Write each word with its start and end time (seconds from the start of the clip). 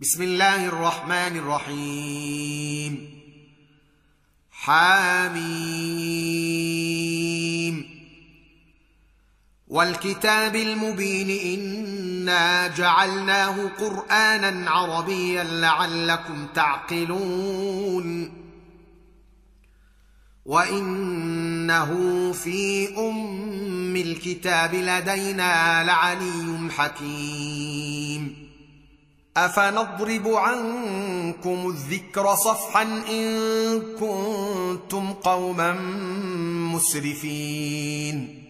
بسم 0.00 0.22
الله 0.22 0.66
الرحمن 0.66 1.36
الرحيم. 1.36 3.20
حاميم 4.50 5.48
والكتاب 9.68 10.56
المبين 10.56 11.58
إنا 11.58 12.66
جعلناه 12.66 13.68
قرآنا 13.68 14.70
عربيا 14.70 15.44
لعلكم 15.44 16.46
تعقلون. 16.54 18.32
وإنه 20.44 21.92
في 22.32 22.88
أم 22.98 23.96
الكتاب 23.96 24.74
لدينا 24.74 25.84
لعلي 25.84 26.70
حكيم. 26.70 28.47
أفنضرب 29.44 30.28
عنكم 30.28 31.68
الذكر 31.68 32.34
صفحا 32.34 32.82
إن 33.08 33.80
كنتم 34.00 35.12
قوما 35.12 35.72
مسرفين؟ 36.74 38.44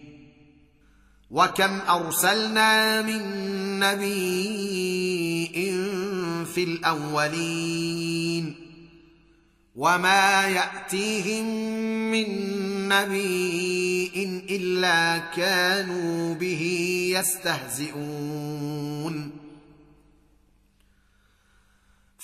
وكم 1.31 1.79
أرسلنا 1.89 3.01
من 3.01 3.21
نبي 3.79 4.49
في 6.53 6.63
الأولين؟ 6.63 8.55
وما 9.75 10.47
يأتيهم 10.47 11.45
من 12.11 12.27
نبي 12.89 14.11
إلا 14.49 15.17
كانوا 15.17 16.33
به 16.33 16.61
يستهزئون. 17.15 19.31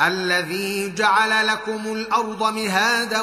الذي 0.00 0.94
جعل 0.94 1.46
لكم 1.46 1.92
الأرض 1.92 2.54
مهادا 2.54 3.20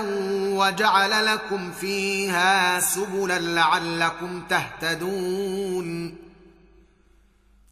وجعل 0.58 1.26
لكم 1.26 1.72
فيها 1.72 2.80
سبلا 2.80 3.40
لعلكم 3.40 4.42
تهتدون 4.50 6.16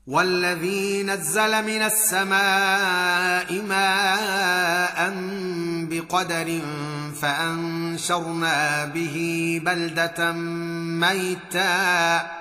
والذي 0.08 1.04
نزل 1.04 1.64
من 1.66 1.82
السماء 1.82 3.62
ماء 3.62 5.14
بقدر 5.90 6.62
فأنشرنا 7.22 8.86
به 8.86 9.60
بلدة 9.66 10.32
ميتا 11.02 12.32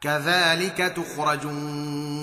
كذلك 0.00 0.92
تخرجون 0.96 2.22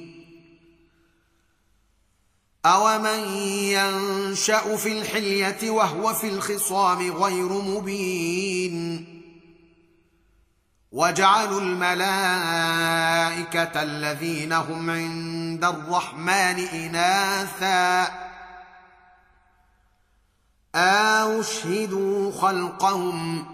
اومن 2.65 3.19
ينشا 3.47 4.77
في 4.77 4.99
الحليه 4.99 5.69
وهو 5.69 6.13
في 6.13 6.27
الخصام 6.27 7.11
غير 7.11 7.53
مبين 7.53 9.07
وجعلوا 10.91 11.61
الملائكه 11.61 12.01
الذين 13.83 14.53
هم 14.53 14.89
عند 14.89 15.65
الرحمن 15.65 16.59
اناثا 16.73 18.11
اشهدوا 20.75 22.31
خلقهم 22.31 23.45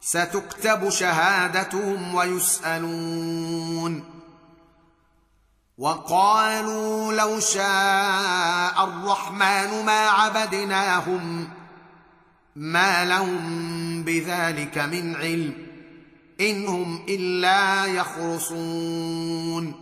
ستكتب 0.00 0.90
شهادتهم 0.90 2.14
ويسالون 2.14 4.13
وقالوا 5.78 7.12
لو 7.12 7.40
شاء 7.40 8.84
الرحمن 8.84 9.84
ما 9.84 10.08
عبدناهم 10.08 11.48
ما 12.56 13.04
لهم 13.04 14.02
بذلك 14.02 14.78
من 14.78 15.16
علم 15.16 15.52
إن 16.40 16.66
هم 16.66 17.04
إلا 17.08 17.86
يخرصون. 17.86 19.74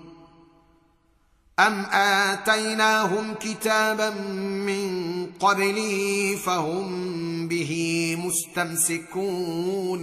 أم 1.59 1.85
آتيناهم 1.93 3.35
كتابا 3.35 4.11
من 4.11 5.27
قبله 5.41 6.37
فهم 6.45 7.49
به 7.49 8.17
مستمسكون. 8.25 10.03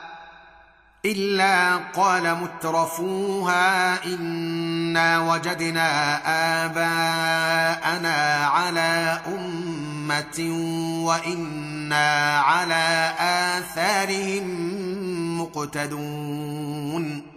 إلا 1.05 1.77
قال 1.77 2.35
مترفوها 2.35 4.05
إنا 4.05 5.19
وجدنا 5.19 6.17
آباءنا 6.65 8.45
على 8.45 9.21
أمة 9.27 10.39
وإنا 11.05 12.39
على 12.39 13.13
آثارهم 13.19 14.45
مقتدون. 15.41 17.31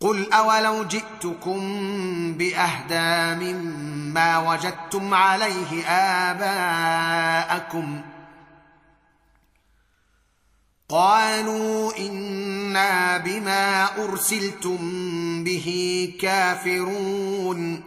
قل 0.00 0.32
أولو 0.32 0.84
جئتكم 0.84 1.60
بأهدى 2.32 3.34
مما 3.44 4.38
وجدتم 4.38 5.14
عليه 5.14 5.86
آباءكم 6.30 8.00
قالوا 10.88 11.98
إنا 11.98 13.18
بما 13.18 14.04
أرسلتم 14.04 14.78
به 15.44 15.68
كافرون. 16.20 17.82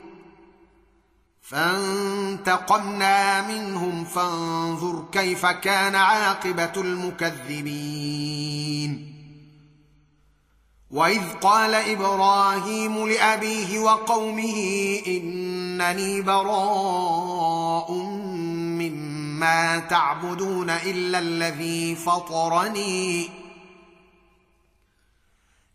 فانتقمنا 1.41 3.17
منهم 3.47 4.05
فانظر 4.05 5.05
كيف 5.11 5.45
كان 5.45 5.95
عاقبة 5.95 6.71
المكذبين. 6.77 7.99
وإذ 10.91 11.21
قال 11.41 11.75
إبراهيم 11.75 13.07
لأبيه 13.07 13.79
وقومه 13.79 14.99
إنني 15.07 16.21
براء 16.21 17.58
مما 19.39 19.79
تعبدون 19.79 20.69
إلا 20.69 21.19
الذي 21.19 21.95
فطرني. 21.95 23.29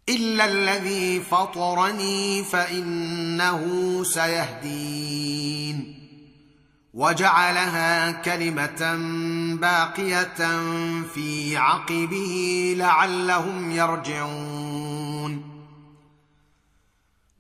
إلا 0.09 0.45
الذي 0.45 1.21
فطرني 1.21 2.45
فإنه 2.45 3.63
سيهدين. 4.05 5.95
وجعلها 6.95 8.11
كلمة 8.11 8.97
باقية 9.61 10.61
في 11.15 11.57
عقبه 11.57 12.75
لعلهم 12.79 13.71
يرجعون. 13.71 14.64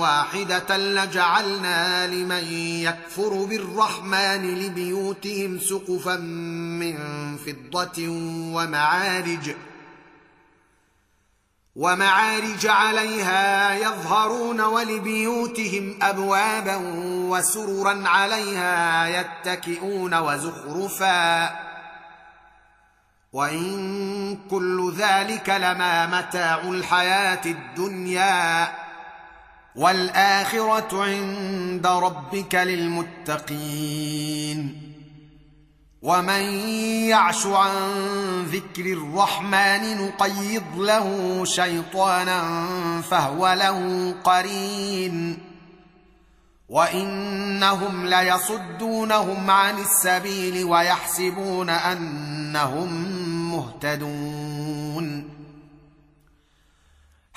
واحدة 0.00 0.76
لجعلنا 0.76 2.06
لمن 2.06 2.44
يكفر 2.82 3.44
بالرحمن 3.44 4.54
لبيوتهم 4.54 5.58
سقفا 5.58 6.16
من 6.16 6.96
فضة 7.36 8.08
ومعارج 8.54 9.54
ومعارج 11.76 12.66
عليها 12.66 13.74
يظهرون 13.74 14.60
ولبيوتهم 14.60 15.98
أبوابا 16.02 16.76
وسررا 17.30 18.08
عليها 18.08 19.06
يتكئون 19.06 20.14
وزخرفا. 20.14 21.50
وإن 23.32 24.38
كل 24.50 24.92
ذلك 24.98 25.50
لما 25.50 26.06
متاع 26.06 26.60
الحياة 26.60 27.44
الدنيا. 27.46 28.72
والآخرة 29.78 31.04
عند 31.04 31.86
ربك 31.86 32.54
للمتقين. 32.54 34.08
ومن 36.02 36.40
يعش 37.08 37.46
عن 37.46 37.72
ذكر 38.42 38.92
الرحمن 38.92 40.06
نقيض 40.06 40.62
له 40.76 41.40
شيطانا 41.44 42.68
فهو 43.00 43.52
له 43.52 44.14
قرين. 44.24 45.38
وإنهم 46.68 48.06
ليصدونهم 48.06 49.50
عن 49.50 49.78
السبيل 49.78 50.64
ويحسبون 50.64 51.70
أنهم 51.70 52.92
مهتدون. 53.56 55.27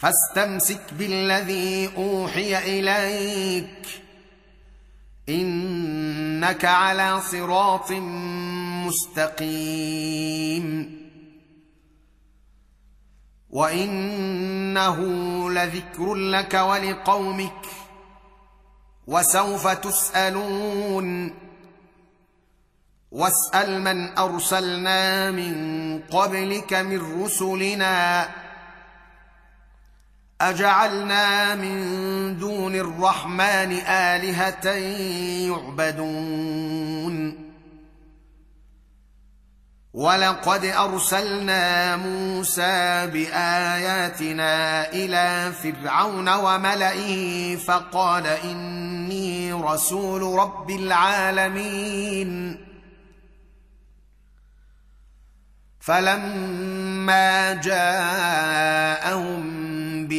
فاستمسك 0.00 0.80
بالذي 0.92 1.90
أوحي 1.96 2.80
إليك. 2.80 4.02
إنك 5.28 6.64
على 6.64 7.20
صراط 7.20 7.92
مستقيم. 8.86 11.00
وإنه 13.50 14.96
لذكر 15.50 16.14
لك 16.14 16.54
ولقومك. 16.54 17.66
وسوف 19.06 19.68
تسألون. 19.68 21.34
واسأل 23.10 23.80
من 23.80 24.18
أرسلنا 24.18 25.30
من 25.30 25.98
قبلك 25.98 26.72
من 26.72 27.24
رسلنا. 27.24 28.28
أجعلنا 30.40 31.54
من 31.54 32.38
دون 32.38 32.74
الرحمن 32.74 33.72
آلهة 33.86 34.68
يعبدون. 35.48 37.50
ولقد 39.92 40.64
أرسلنا 40.64 41.96
موسى 41.96 43.06
بآياتنا 43.06 44.88
إلى 44.92 45.52
فرعون 45.62 46.28
وملئه 46.28 47.56
فقال 47.56 48.26
إني 48.26 49.52
رسول 49.52 50.38
رب 50.38 50.70
العالمين. 50.70 52.60
فلما 55.80 57.52
جاءهم 57.52 59.59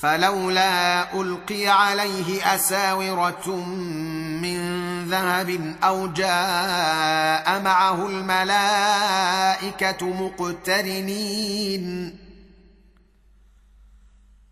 فلولا 0.00 1.20
ألقي 1.20 1.66
عليه 1.66 2.54
أساورة 2.54 3.56
من 4.42 4.58
ذهب 5.08 5.76
أو 5.84 6.06
جاء 6.06 7.62
معه 7.62 8.06
الملائكة 8.06 10.06
مقترنين. 10.06 12.18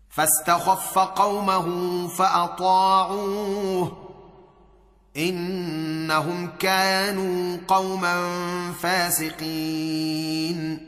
فاستخف 0.09 0.99
قومه 0.99 2.07
فأطاعوه. 2.07 3.97
إنهم 5.17 6.49
كانوا 6.59 7.57
قوما 7.67 8.31
فاسقين. 8.81 10.87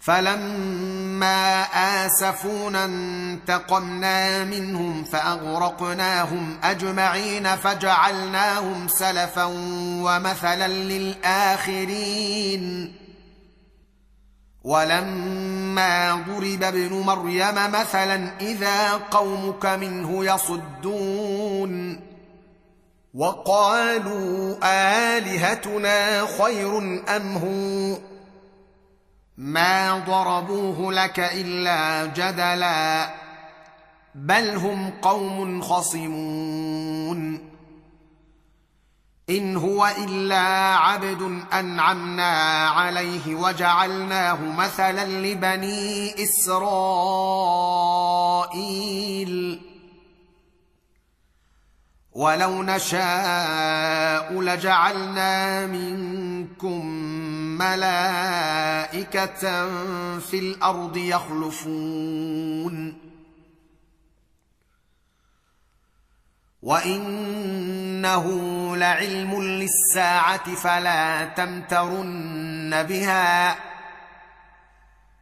فلما 0.00 0.95
اسفونا 1.22 2.84
انتقمنا 2.84 4.44
منهم 4.44 5.04
فاغرقناهم 5.04 6.58
اجمعين 6.64 7.56
فجعلناهم 7.56 8.88
سلفا 8.88 9.44
ومثلا 10.02 10.68
للاخرين 10.68 12.26
ولما 14.64 16.24
ضرب 16.28 16.62
ابن 16.62 16.92
مريم 16.92 17.54
مثلا 17.54 18.30
اذا 18.40 18.92
قومك 18.92 19.66
منه 19.66 20.24
يصدون 20.24 22.00
وقالوا 23.14 24.56
الهتنا 25.18 26.26
خير 26.26 26.78
ام 27.16 27.36
هو 27.36 27.96
ما 29.36 29.98
ضربوه 29.98 30.92
لك 30.92 31.20
الا 31.20 32.06
جدلا 32.06 33.14
بل 34.14 34.56
هم 34.56 34.90
قوم 35.02 35.62
خصمون 35.62 37.40
ان 39.30 39.56
هو 39.56 39.86
الا 39.98 40.74
عبد 40.76 41.42
انعمنا 41.52 42.68
عليه 42.68 43.34
وجعلناه 43.34 44.38
مثلا 44.52 45.06
لبني 45.06 46.14
اسرائيل 46.24 47.66
ولو 52.12 52.62
نشاء 52.62 54.32
لجعلنا 54.40 55.66
منكم 55.66 56.86
ملائكه 57.58 59.40
في 60.18 60.38
الأرض 60.38 60.96
يخلفون. 60.96 62.98
وإنه 66.62 68.26
لعلم 68.76 69.42
للساعة 69.42 70.54
فلا 70.54 71.24
تمترن 71.24 72.82
بها. 72.82 73.56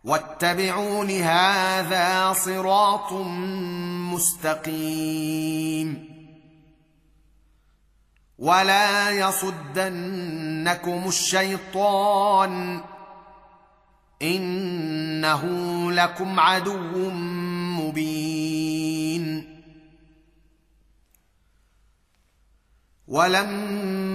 واتبعون 0.05 1.11
هذا 1.11 2.33
صراط 2.33 3.12
مستقيم. 4.12 6.13
ولا 8.38 9.11
يصدنكم 9.11 11.09
الشيطان 11.09 12.81
إنه 14.23 15.43
لكم 15.93 16.41
عدو 16.41 17.11
مبين. 17.81 18.35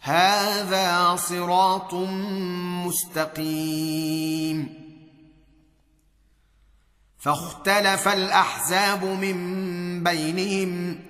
هذا 0.00 1.16
صراط 1.16 1.94
مستقيم. 2.86 4.78
فاختلف 7.18 8.08
الأحزاب 8.08 9.04
من 9.04 9.38
بينهم 10.04 11.00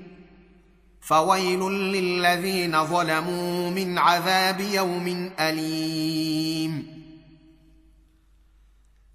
فويل 1.00 1.60
للذين 1.70 2.84
ظلموا 2.84 3.70
من 3.70 3.98
عذاب 3.98 4.60
يوم 4.60 5.30
أليم. 5.40 6.98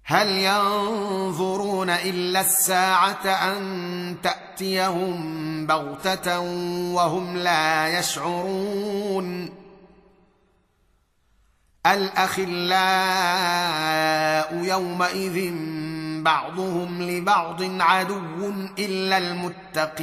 هل 0.04 0.28
ينظرون 0.28 1.90
إلا 1.90 2.40
الساعة 2.40 3.26
أن 3.26 4.16
تأتيهم 4.22 5.66
بغتة 5.66 6.40
وهم 6.94 7.36
لا 7.36 7.98
يشعرون؟ 7.98 9.63
الأخلاء 11.86 12.54
يومئذ 14.64 15.52
بعضهم 16.22 17.02
لبعض 17.02 17.62
عدو 17.62 18.52
إلا 18.78 19.18
المتقين. 19.18 20.00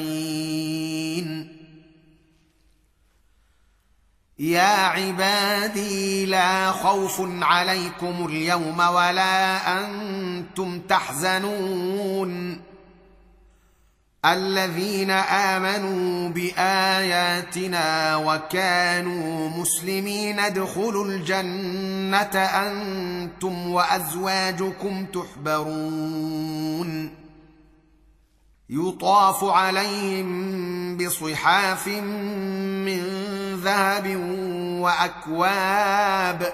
يا 4.39 4.75
عبادي 4.85 6.25
لا 6.25 6.71
خوف 6.71 7.21
عليكم 7.41 8.25
اليوم 8.25 8.79
ولا 8.79 9.79
أنتم 9.79 10.79
تحزنون. 10.79 12.61
الذين 14.25 15.11
آمنوا 15.11 16.29
بآياتنا 16.29 18.15
وكانوا 18.15 19.49
مسلمين 19.49 20.39
ادخلوا 20.39 21.05
الجنة 21.05 22.39
أنتم 22.39 23.71
وأزواجكم 23.71 25.05
تحبرون. 25.05 26.51
يطاف 28.69 29.43
عليهم 29.43 30.97
بصحاف 30.97 31.87
من 31.87 33.01
ذهب 33.63 34.15
وأكواب 34.81 36.53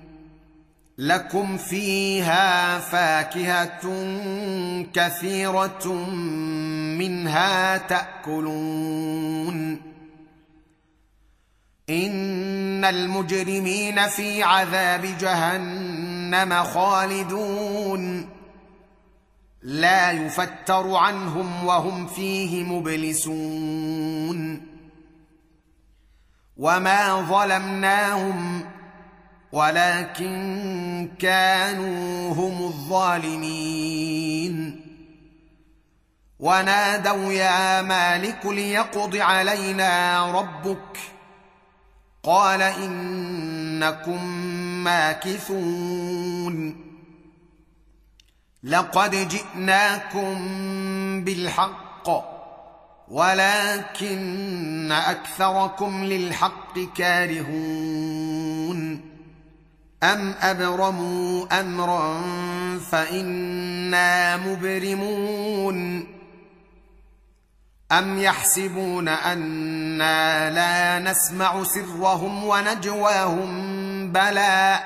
لكم 1.01 1.57
فيها 1.57 2.79
فاكهة 2.79 3.81
كثيرة 4.93 5.93
منها 6.97 7.77
تأكلون. 7.77 9.81
إن 11.89 12.85
المجرمين 12.85 14.07
في 14.07 14.43
عذاب 14.43 15.17
جهنم 15.19 16.63
خالدون. 16.63 18.29
لا 19.61 20.11
يفتر 20.11 20.95
عنهم 20.95 21.65
وهم 21.65 22.07
فيه 22.07 22.63
مبلسون. 22.63 24.67
وما 26.57 27.21
ظلمناهم 27.21 28.63
ولكن 29.51 31.09
كانوا 31.19 32.33
هم 32.33 32.63
الظالمين. 32.63 34.01
ونادوا 36.39 37.33
يا 37.33 37.81
مالك 37.81 38.45
ليقض 38.45 39.15
علينا 39.15 40.25
ربك. 40.31 40.97
قال 42.23 42.61
إنكم 42.61 44.25
ماكثون. 44.83 46.75
لقد 48.63 49.27
جئناكم 49.27 50.35
بالحق 51.23 52.09
ولكن 53.07 54.91
أكثركم 54.91 56.03
للحق 56.03 56.79
كارهون. 56.95 58.31
ام 60.03 60.33
ابرموا 60.41 61.59
امرا 61.59 62.21
فانا 62.91 64.37
مبرمون 64.37 66.07
ام 67.91 68.19
يحسبون 68.19 69.07
أنا 69.07 70.49
لا 70.49 71.11
نسمع 71.11 71.63
سرهم 71.63 72.43
ونجواهم 72.43 73.51
بلى 74.11 74.79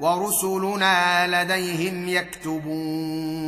ورسلنا 0.00 1.26
لديهم 1.26 2.08
يكتبون 2.08 3.42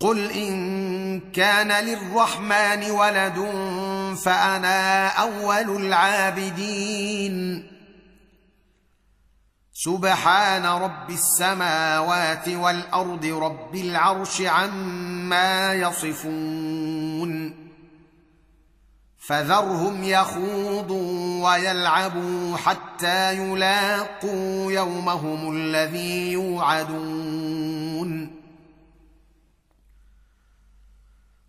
قل 0.00 0.30
ان 0.30 1.20
كان 1.20 1.84
للرحمن 1.84 2.90
ولد 2.90 3.38
فأنا 4.14 5.08
أول 5.08 5.86
العابدين. 5.86 7.66
سبحان 9.72 10.66
رب 10.66 11.10
السماوات 11.10 12.48
والأرض 12.48 13.26
رب 13.26 13.74
العرش 13.76 14.42
عما 14.42 15.74
يصفون. 15.74 17.62
فذرهم 19.18 20.04
يخوضوا 20.04 21.50
ويلعبوا 21.50 22.56
حتى 22.56 23.36
يلاقوا 23.36 24.72
يومهم 24.72 25.56
الذي 25.56 26.32
يوعدون. 26.32 27.62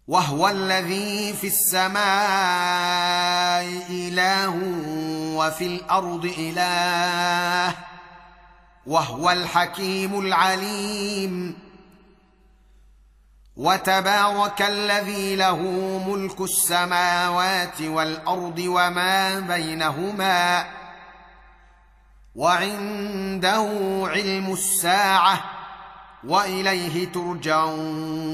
وهو 0.08 0.48
الذي 0.50 1.34
في 1.34 1.48
السماء 1.48 2.04
إله 3.89 4.50
وفي 5.38 5.66
الأرض 5.66 6.34
إله 6.38 7.76
وهو 8.88 9.32
الحكيم 9.32 10.20
العليم 10.20 11.58
وتبارك 13.58 14.62
الذي 14.62 15.36
له 15.36 15.60
ملك 16.08 16.42
السماوات 16.42 17.82
والأرض 17.82 18.60
وما 18.60 19.39
بينهما 19.39 20.66
وعنده 22.36 23.70
علم 24.04 24.54
الساعة 24.54 25.44
وإليه 26.24 27.12
ترجعون 27.12 28.34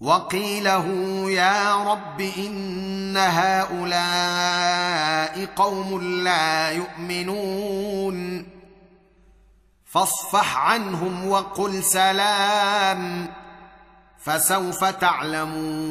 وقيله 0.00 0.86
يا 1.30 1.84
رب 1.84 2.20
إن 2.20 3.16
هؤلاء 3.16 4.64
قوم 5.56 6.02
لا 6.02 6.70
يؤمنون. 6.70 8.46
فاصفح 9.84 10.58
عنهم 10.58 11.28
وقل 11.28 11.82
سلام 11.82 13.28
فسوف 14.18 14.84
تعلمون. 14.84 15.90